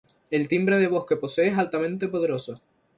[0.31, 2.59] El timbre de voz que posee es altamente poderoso.